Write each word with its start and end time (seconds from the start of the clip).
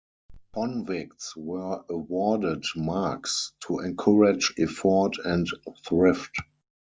Convicts 0.55 1.35
were 1.37 1.83
awarded 1.87 2.65
'marks' 2.75 3.53
to 3.67 3.77
encourage 3.81 4.51
effort 4.57 5.11
and 5.23 5.47
thrift. 5.85 6.37